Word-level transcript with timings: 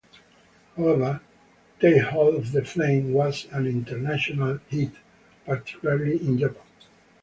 However, 0.75 1.21
"Take 1.79 2.01
Hold 2.05 2.33
of 2.33 2.51
the 2.53 2.65
Flame" 2.65 3.13
was 3.13 3.45
an 3.51 3.67
international 3.67 4.57
hit, 4.67 4.93
particularly 5.45 6.17
in 6.19 6.39
Japan. 6.39 6.63